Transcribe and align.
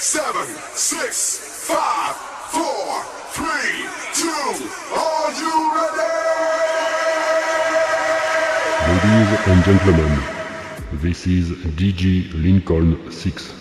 seven, 0.00 0.46
six, 0.72 1.66
five, 1.68 2.16
four, 2.48 3.04
three, 3.36 3.84
two. 4.14 4.64
Are 4.96 5.30
you 5.36 5.54
ready? 5.76 6.10
Ladies 8.88 9.30
and 9.46 9.62
gentlemen, 9.62 10.22
this 11.02 11.26
is 11.26 11.50
DJ 11.76 12.32
Lincoln 12.32 13.12
6. 13.12 13.52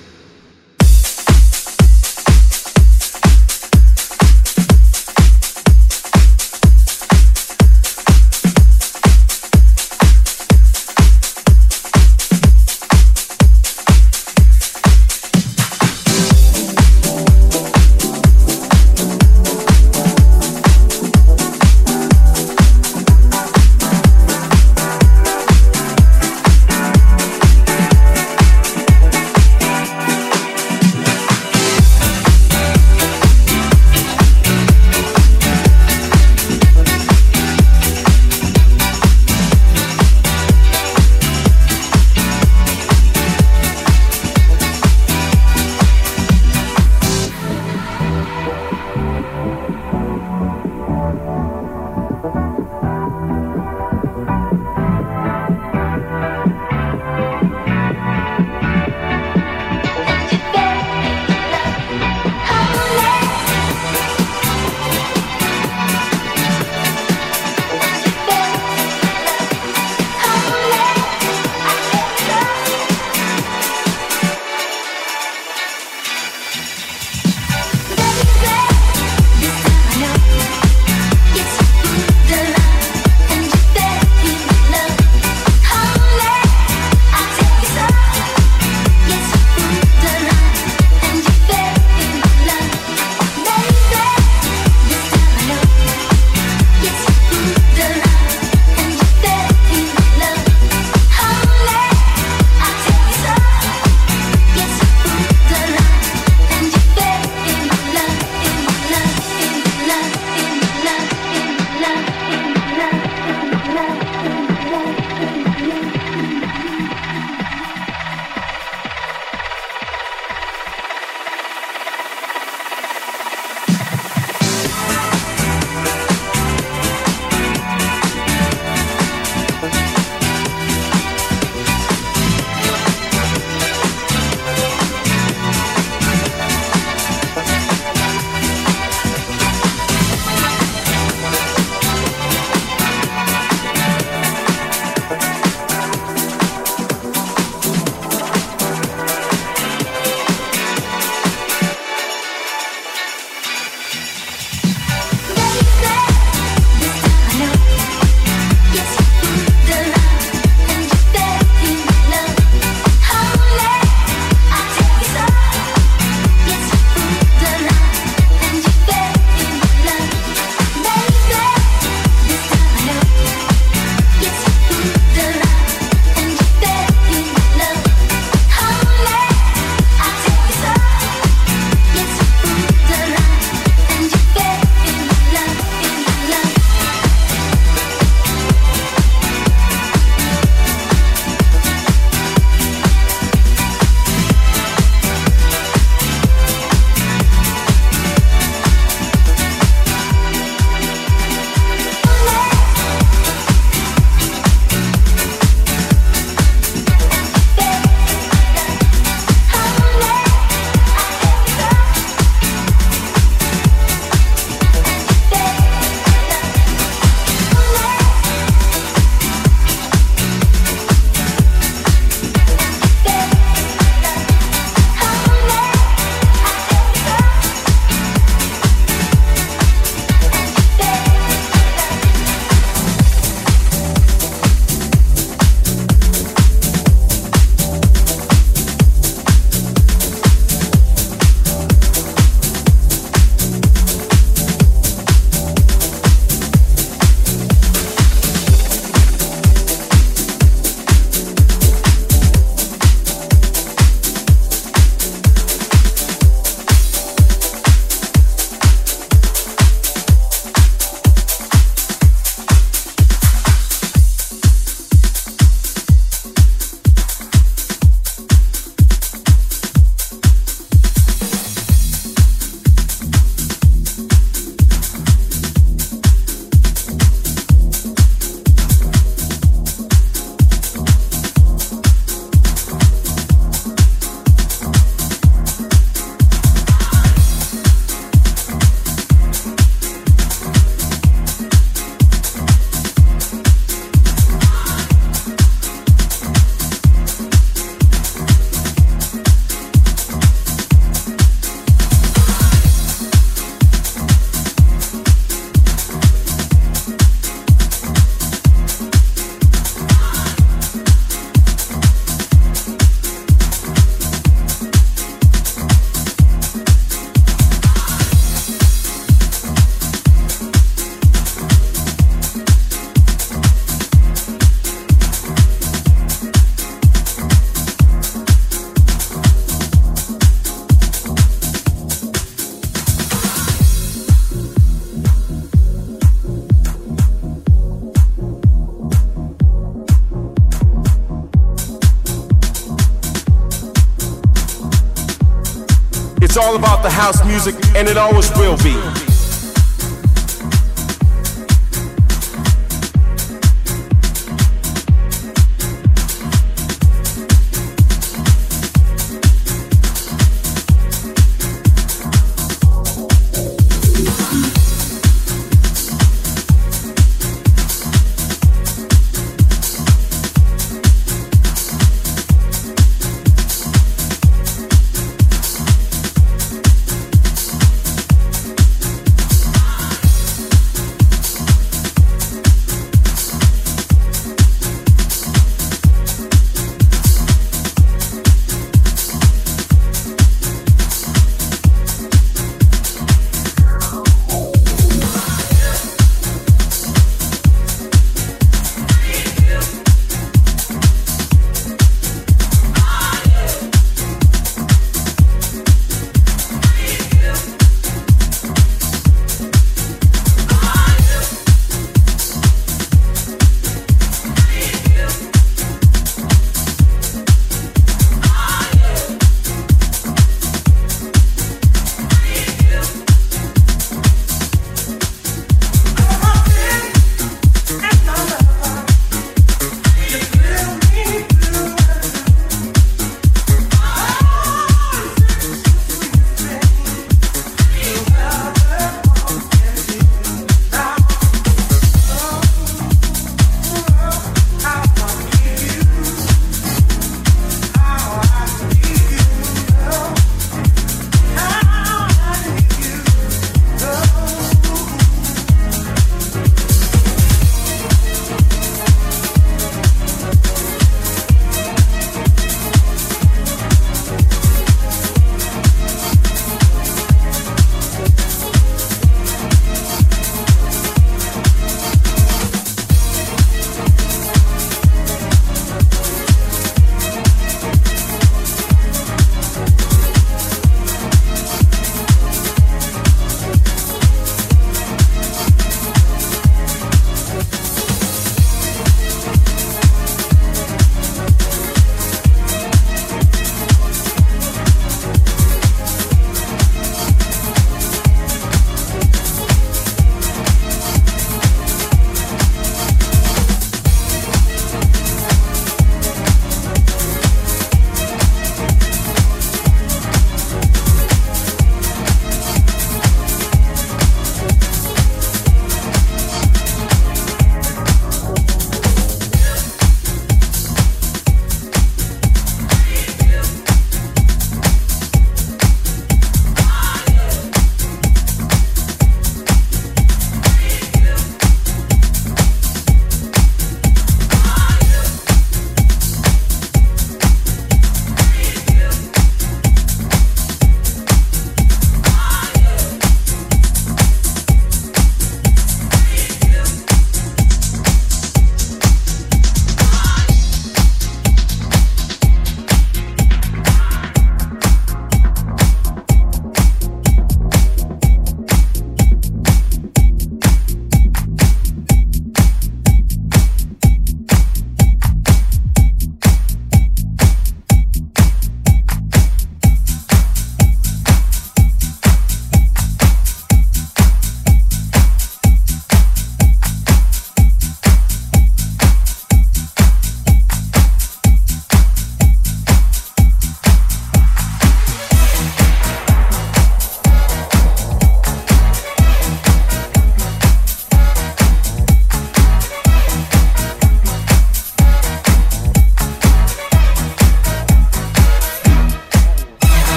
It 347.89 347.97
always 347.97 348.29
will 348.37 348.58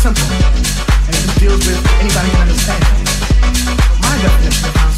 something, 0.00 0.24
and 0.32 1.14
it 1.14 1.38
deals 1.38 1.60
with 1.66 1.76
anybody 2.00 2.30
who 2.30 2.38
understands. 2.38 2.88
My 4.00 4.16
definition 4.16 4.89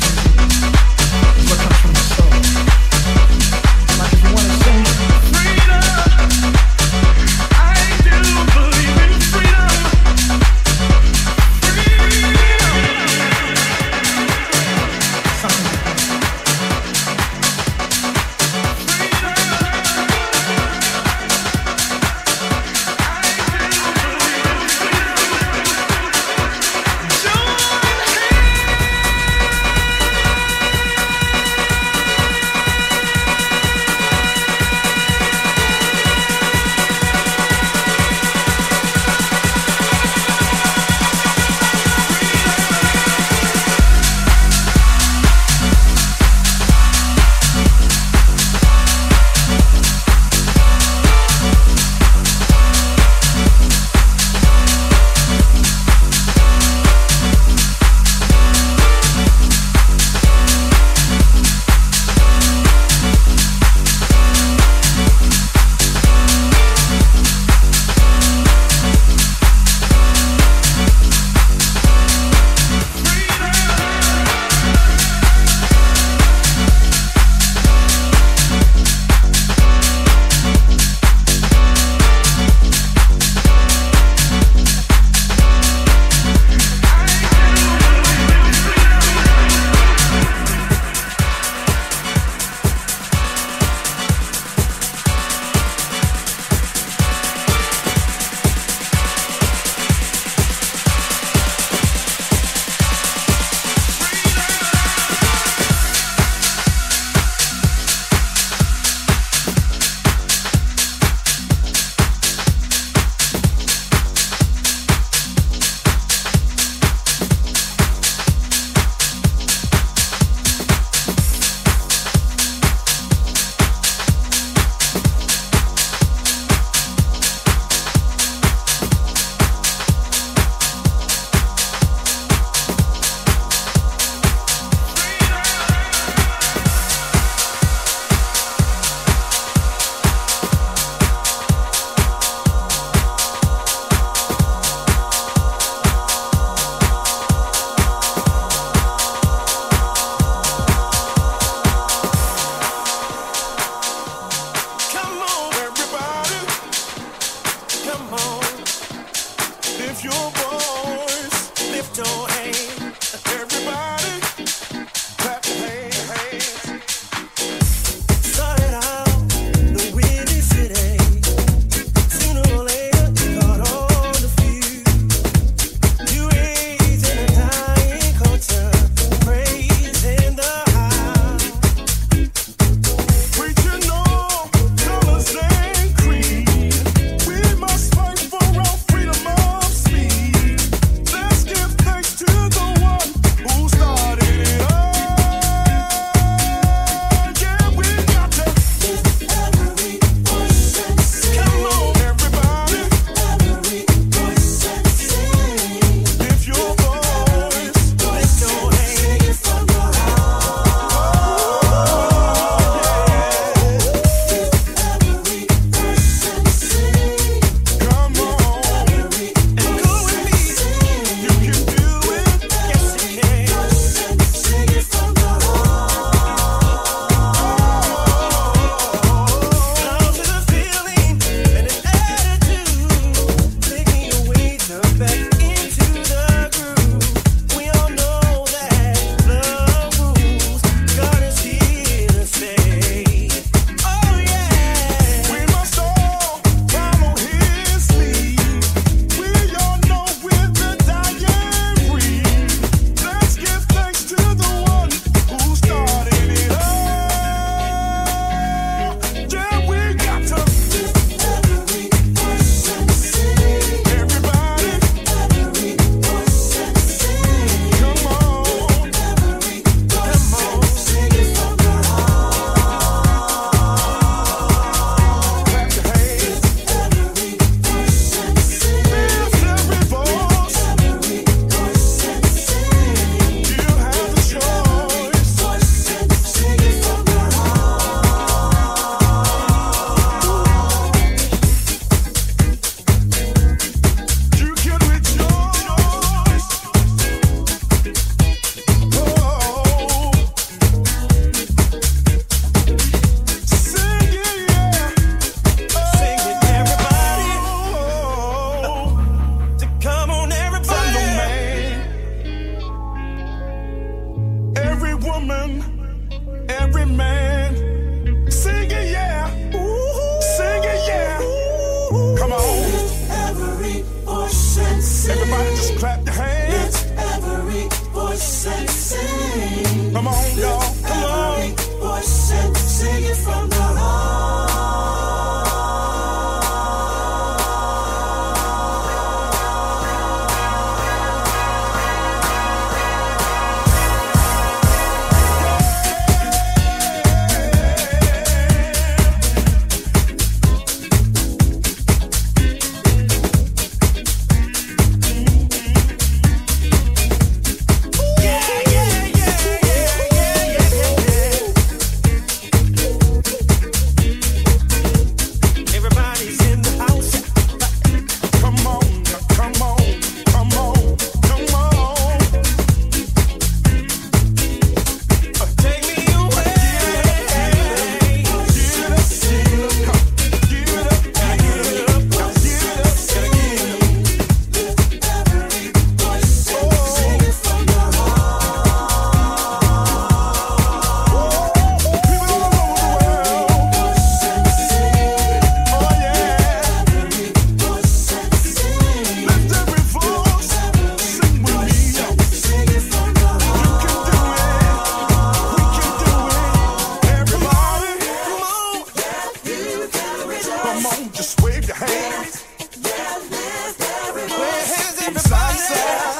Come 410.73 410.87
on, 410.87 411.13
just 411.13 411.39
wave 411.43 411.67
your 411.67 411.77
hands. 411.77 412.47
Yeah, 412.81 413.19
live, 413.31 413.77
everybody. 414.09 414.41
Wave 414.41 414.65
hands, 414.73 415.03
everybody. 415.03 416.12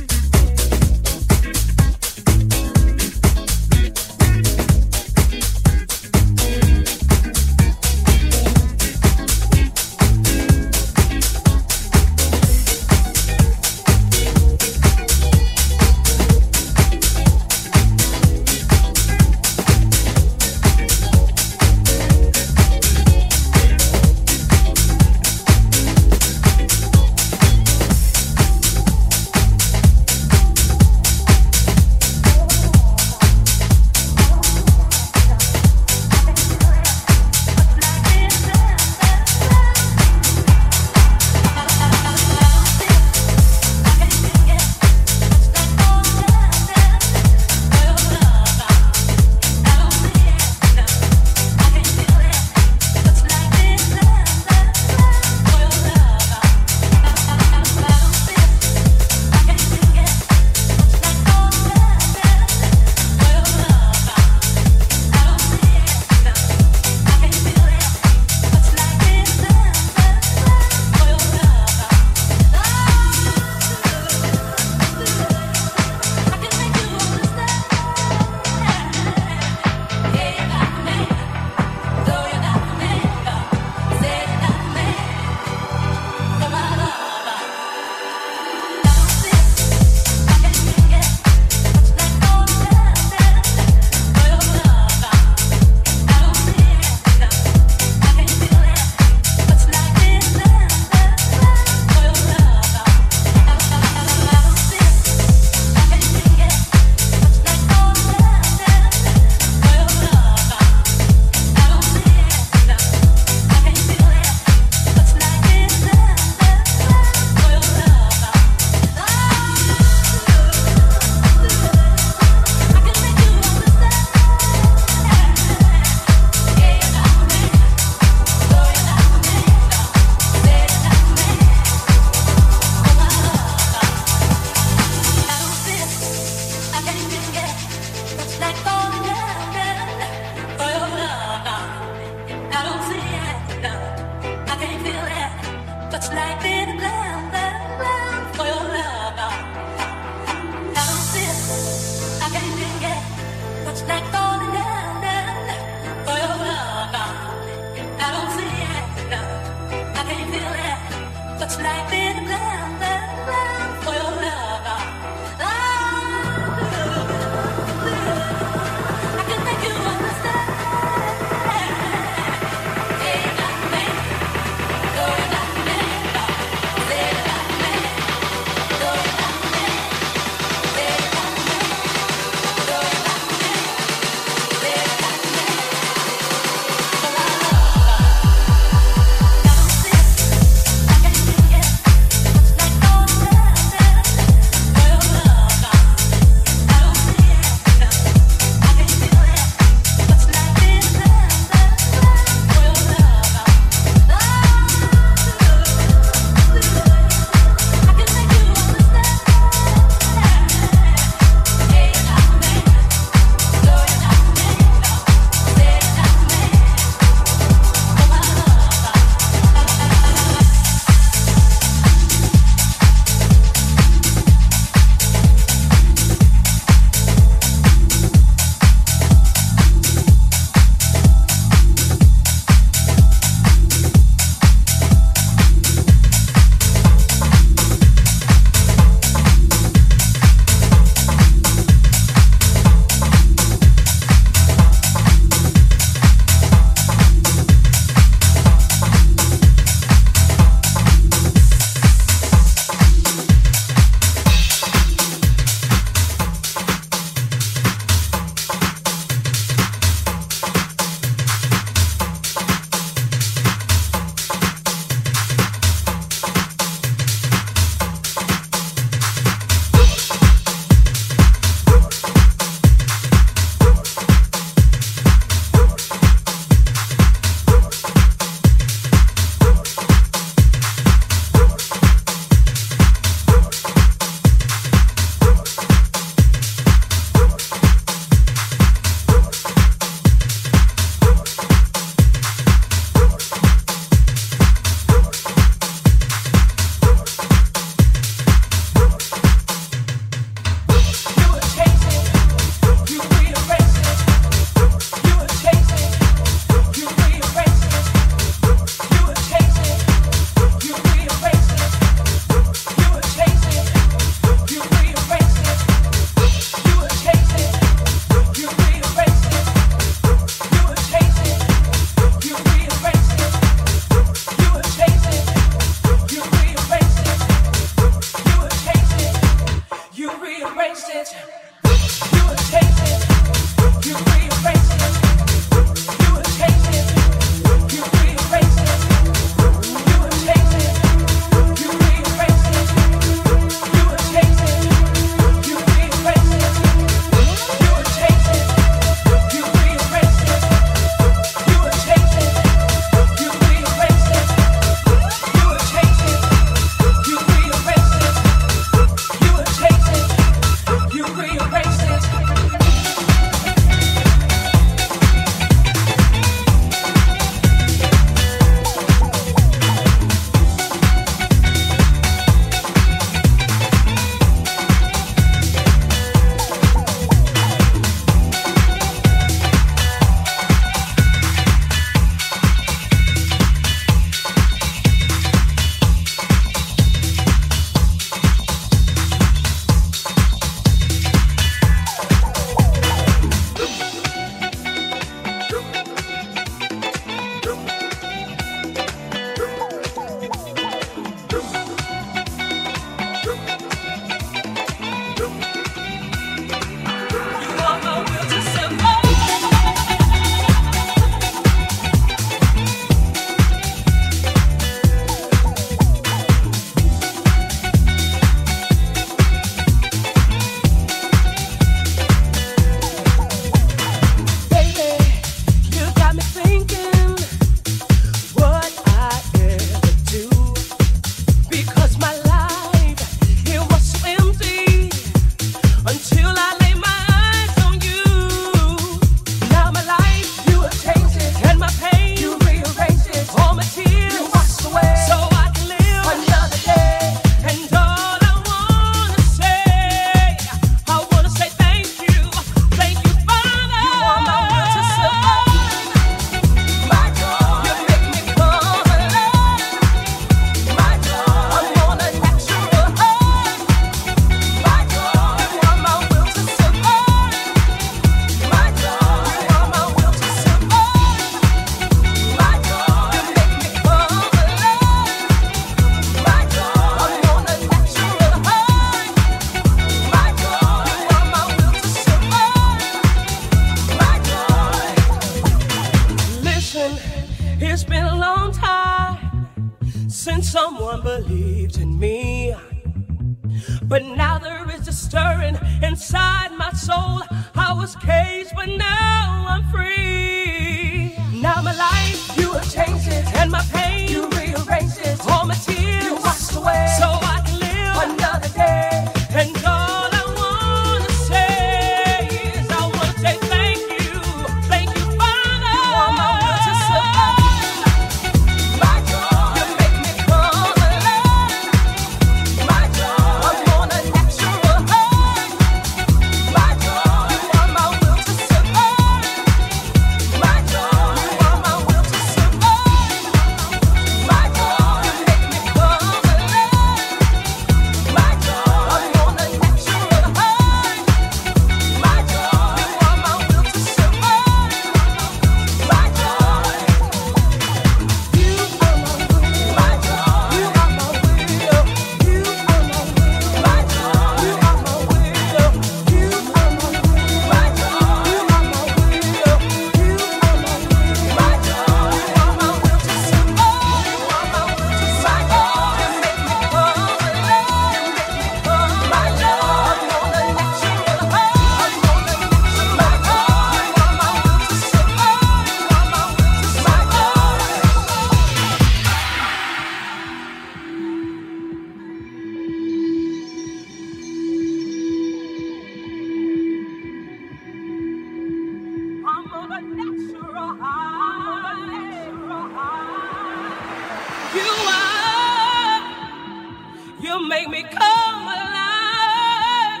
make 597.60 597.68
me 597.68 597.82
come 597.90 598.48
alive. 598.48 600.00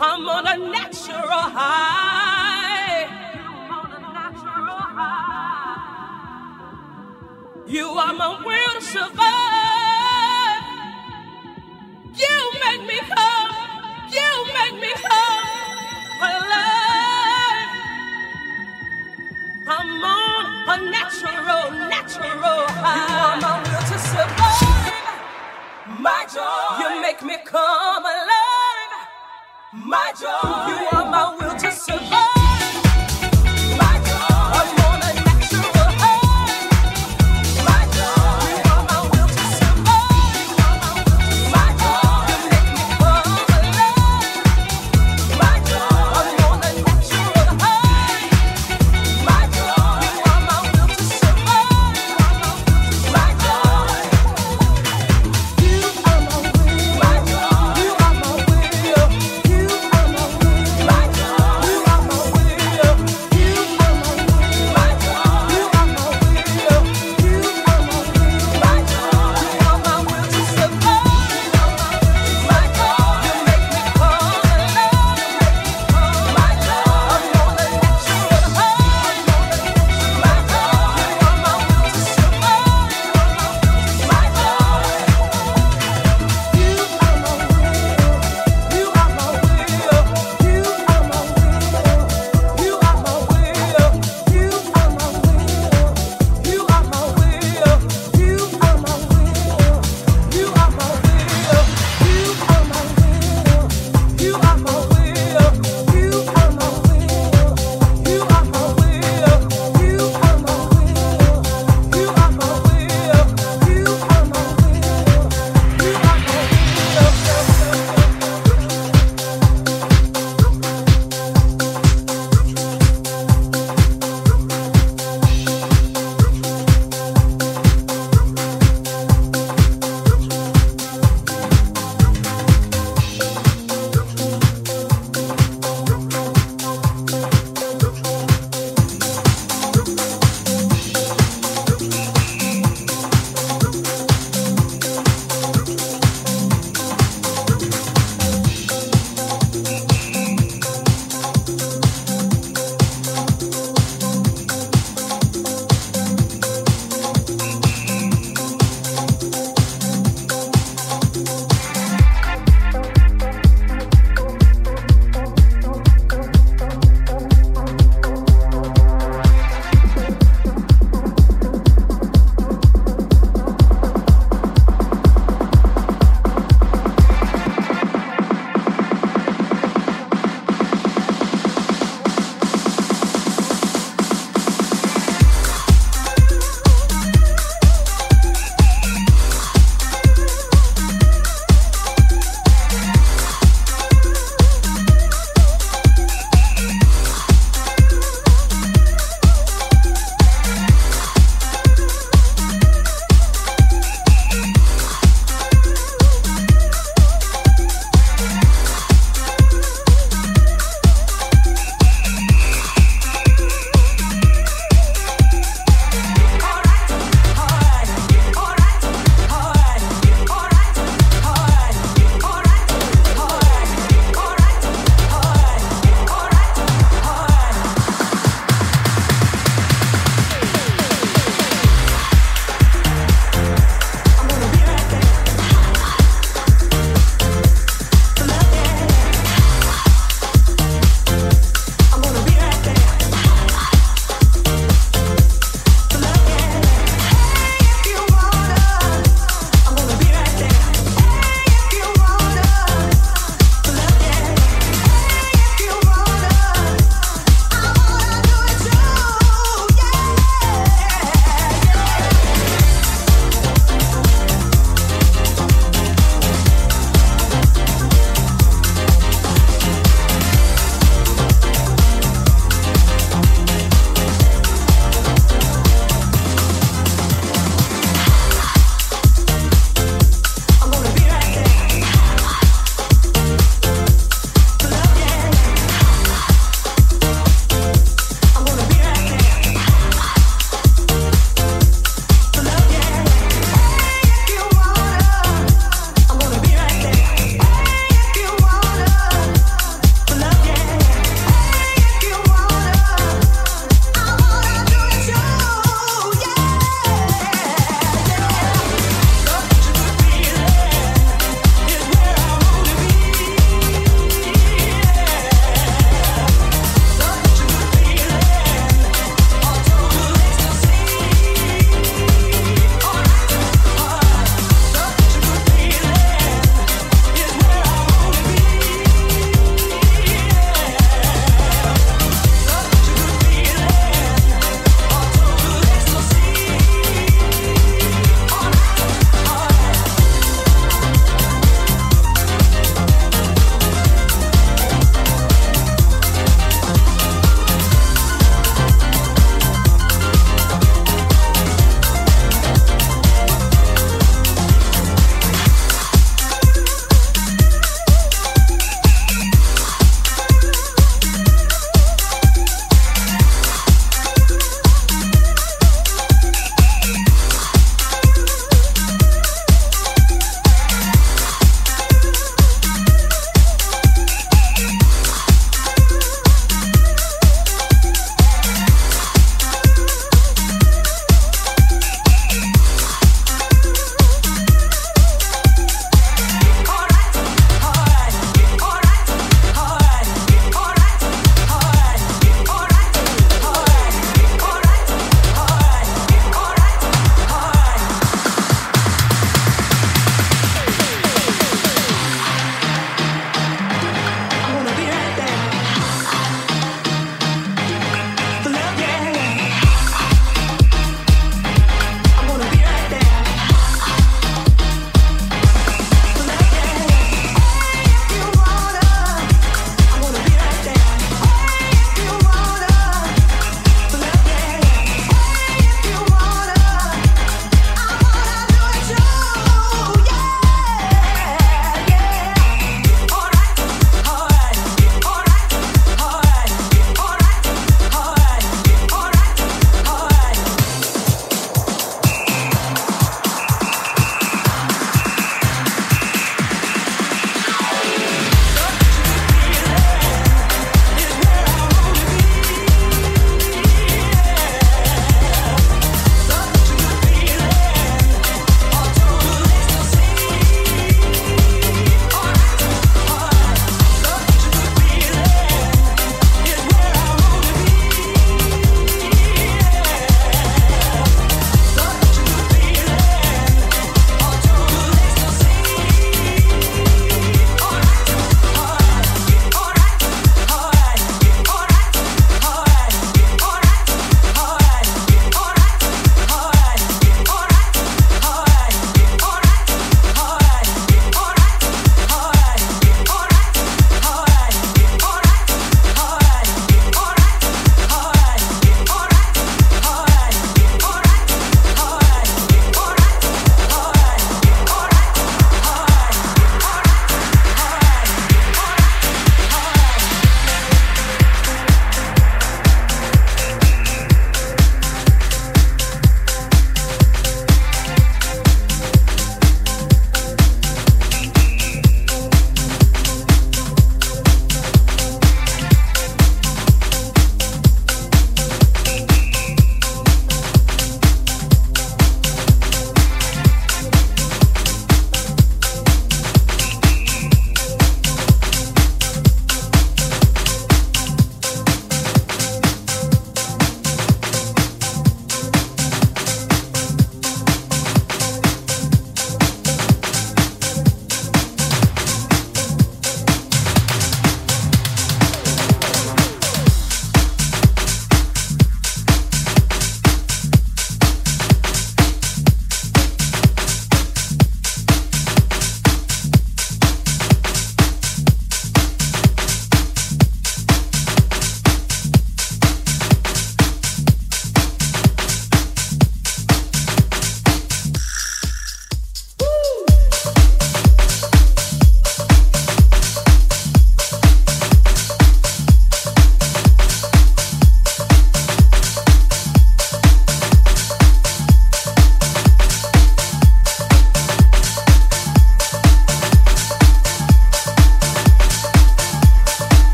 I'm 0.00 0.28
on 0.28 0.46
a 0.46 0.56
natural 0.72 1.44
high. 1.56 3.06
You 7.66 7.86
are 7.86 8.12
my 8.14 8.42
will 8.44 8.74
to 8.74 8.82
survive. 8.82 10.64
You 12.16 12.36
make 12.64 12.82
me 12.88 12.98
come. 13.14 13.50
You 14.10 14.30
make 14.58 14.80
me 14.82 14.92
come 15.08 16.20
alive. 16.32 17.70
I'm 19.68 20.04
on 20.04 20.44
a 20.68 20.90
natural, 20.90 21.70
natural 21.88 22.66
high. 22.82 23.06
You 23.06 23.18
are 23.28 23.36
my 23.40 23.62
will 23.62 23.84
to 23.92 23.98
survive 23.98 24.49
my 26.00 26.26
joy. 26.32 26.78
You 26.80 27.02
make 27.02 27.22
me 27.22 27.36
come 27.44 28.04
alive, 28.04 29.08
my 29.72 30.12
joy. 30.18 30.26
You 30.68 30.98
are 30.98 31.10
my 31.10 31.36
will 31.38 31.58
to 31.58 31.70
survive. 31.72 32.29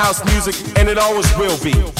House 0.00 0.24
music, 0.32 0.54
and 0.78 0.88
it 0.88 0.98
always 0.98 1.28
will 1.36 1.58
be. 1.62 1.99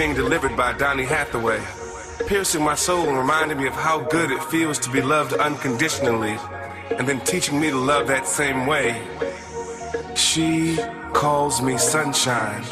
Being 0.00 0.14
delivered 0.14 0.56
by 0.56 0.72
Donny 0.72 1.04
Hathaway, 1.04 1.60
piercing 2.26 2.64
my 2.64 2.74
soul 2.74 3.06
and 3.06 3.18
reminding 3.18 3.58
me 3.58 3.66
of 3.66 3.74
how 3.74 4.00
good 4.00 4.30
it 4.30 4.42
feels 4.44 4.78
to 4.78 4.90
be 4.90 5.02
loved 5.02 5.34
unconditionally, 5.34 6.38
and 6.96 7.06
then 7.06 7.20
teaching 7.20 7.60
me 7.60 7.68
to 7.68 7.76
love 7.76 8.06
that 8.06 8.26
same 8.26 8.64
way. 8.66 8.98
She 10.14 10.78
calls 11.12 11.60
me 11.60 11.76
sunshine. 11.76 12.62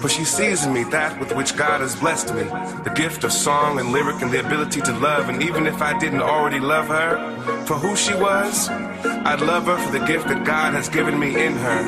For 0.00 0.08
she 0.08 0.24
sees 0.24 0.66
in 0.66 0.72
me 0.72 0.82
that 0.90 1.20
with 1.20 1.32
which 1.36 1.56
God 1.56 1.82
has 1.82 1.94
blessed 1.94 2.34
me 2.34 2.42
the 2.82 2.92
gift 2.96 3.22
of 3.22 3.30
song 3.30 3.78
and 3.78 3.92
lyric 3.92 4.20
and 4.20 4.32
the 4.32 4.44
ability 4.44 4.80
to 4.80 4.92
love. 4.98 5.28
And 5.28 5.44
even 5.44 5.68
if 5.68 5.80
I 5.80 5.96
didn't 6.00 6.22
already 6.22 6.58
love 6.58 6.88
her 6.88 7.64
for 7.66 7.74
who 7.74 7.94
she 7.94 8.14
was, 8.14 8.68
I'd 8.68 9.40
love 9.40 9.66
her 9.66 9.78
for 9.78 9.96
the 9.96 10.04
gift 10.04 10.26
that 10.26 10.44
God 10.44 10.74
has 10.74 10.88
given 10.88 11.16
me 11.16 11.28
in 11.46 11.52
her. 11.52 11.82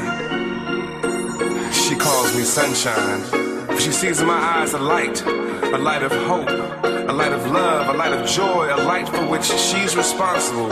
She 1.72 1.96
calls 1.96 2.36
me 2.36 2.44
sunshine. 2.44 3.37
For 3.78 3.84
she 3.84 3.92
sees 3.92 4.20
in 4.20 4.26
my 4.26 4.34
eyes 4.34 4.74
a 4.74 4.78
light, 4.80 5.24
a 5.24 5.78
light 5.78 6.02
of 6.02 6.10
hope, 6.10 6.48
a 6.48 7.12
light 7.12 7.32
of 7.32 7.48
love, 7.48 7.94
a 7.94 7.96
light 7.96 8.12
of 8.12 8.26
joy, 8.26 8.74
a 8.74 8.82
light 8.82 9.08
for 9.08 9.24
which 9.26 9.44
she's 9.44 9.96
responsible. 9.96 10.68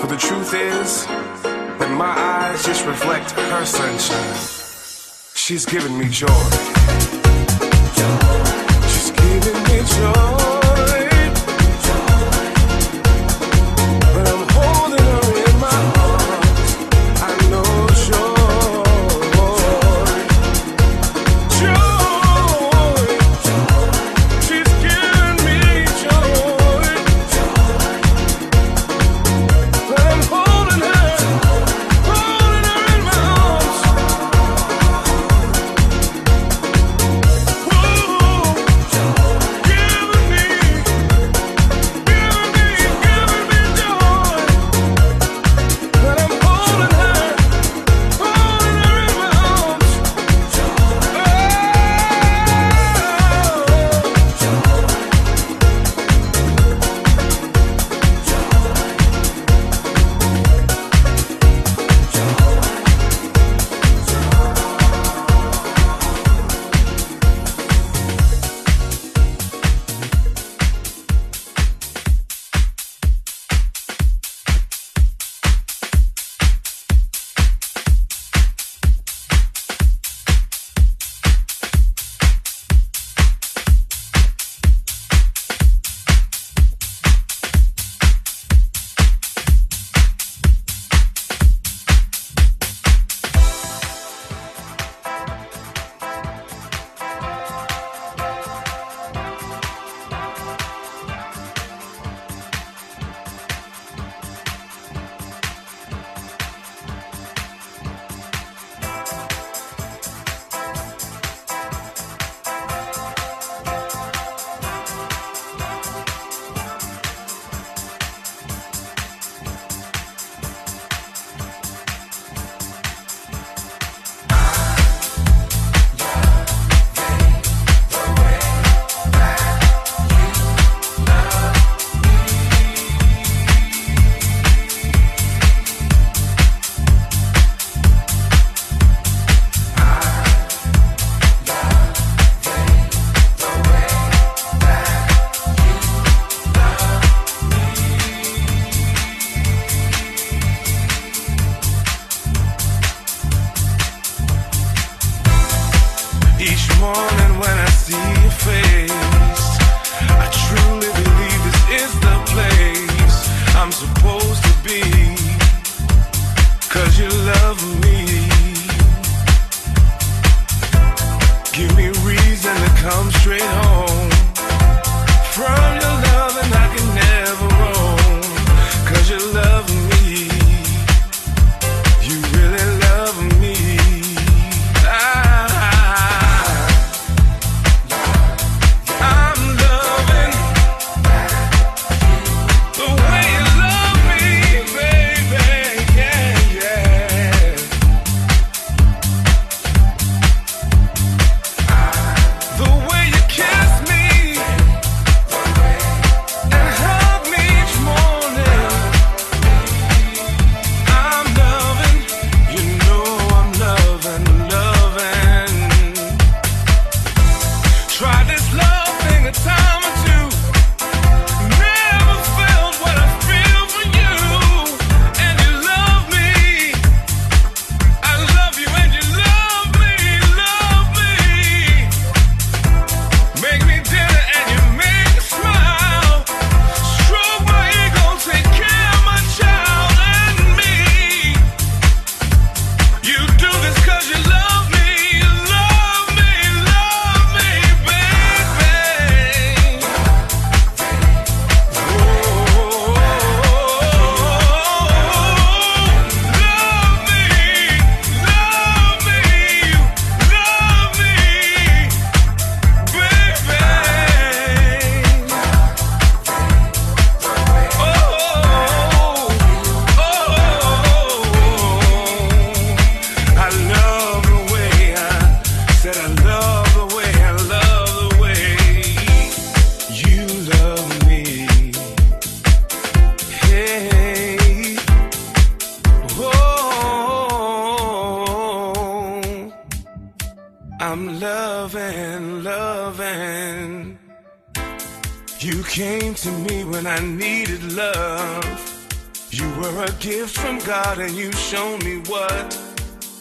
For 0.00 0.08
the 0.08 0.16
truth 0.16 0.52
is 0.54 1.06
that 1.06 1.96
my 1.96 2.10
eyes 2.10 2.64
just 2.64 2.84
reflect 2.84 3.30
her 3.30 3.64
sunshine. 3.64 4.34
She's 5.36 5.66
giving 5.66 5.96
me 5.96 6.08
joy. 6.08 6.26
She's 8.88 9.12
giving 9.12 9.62
me 9.62 9.78
joy. 9.94 10.57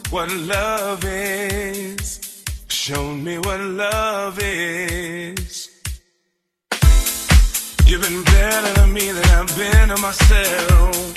What 0.10 0.32
love 0.32 1.04
is. 1.06 2.44
Shown 2.68 3.24
me 3.24 3.38
what 3.40 3.60
love 3.60 4.40
is. 4.42 5.70
You've 7.86 8.02
been 8.02 8.24
better 8.24 8.74
to 8.82 8.88
me 8.88 9.12
than 9.12 9.26
I've 9.26 9.58
been 9.58 9.90
to 9.90 9.98
myself. 9.98 11.14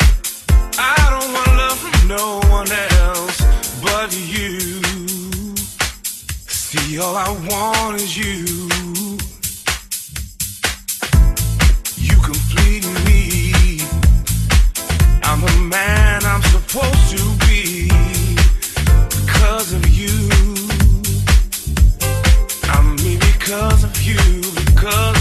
I 0.79 0.97
don't 1.11 1.33
want 1.33 1.49
love 1.62 1.79
from 1.79 2.09
no 2.09 2.41
one 2.49 2.71
else 2.71 3.41
but 3.83 4.12
you. 4.15 4.83
See, 6.49 6.99
all 6.99 7.17
I 7.17 7.31
want 7.49 7.97
is 8.01 8.17
you. 8.17 8.69
You 11.97 12.17
complete 12.23 12.87
me. 13.07 13.81
I'm 15.23 15.43
a 15.43 15.57
man 15.69 16.25
I'm 16.25 16.43
supposed 16.43 17.17
to 17.17 17.40
because 19.61 19.74
of 19.74 19.89
you. 19.91 20.31
I'm 22.70 22.97
me 22.97 23.19
because 23.19 23.85
of 23.85 24.03
you, 24.03 24.41
because 24.65 25.19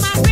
my 0.00 0.31